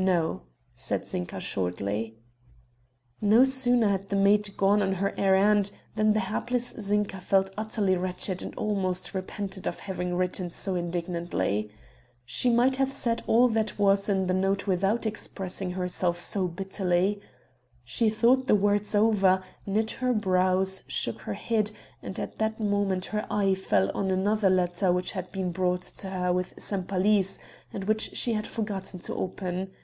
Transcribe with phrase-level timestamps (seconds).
[0.00, 0.42] "No,"
[0.74, 2.14] said Zinka shortly.
[3.20, 7.96] No sooner had the maid gone on her errand than the hapless Zinka felt utterly
[7.96, 11.72] wretched and almost repented of having written so indignantly...
[12.24, 17.20] She might have said all that was in the note without expressing herself so bitterly.
[17.82, 23.06] She thought the words over, knit her brows, shook her head and at that moment
[23.06, 27.40] her eye fell on another letter which had been brought to her with Sempaly's,
[27.72, 29.72] and which she had forgotten to open.